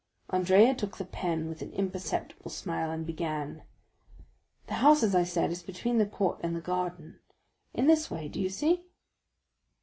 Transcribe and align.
Andrea 0.31 0.73
took 0.73 0.97
the 0.97 1.05
pen 1.05 1.47
with 1.47 1.61
an 1.61 1.71
imperceptible 1.73 2.49
smile 2.49 2.89
and 2.89 3.05
began. 3.05 3.61
"The 4.65 4.73
house, 4.81 5.03
as 5.03 5.13
I 5.13 5.23
said, 5.23 5.51
is 5.51 5.61
between 5.61 5.99
the 5.99 6.07
court 6.07 6.39
and 6.41 6.55
the 6.55 6.59
garden; 6.59 7.19
in 7.75 7.85
this 7.85 8.09
way, 8.09 8.27
do 8.27 8.41
you 8.41 8.49
see?" 8.49 8.83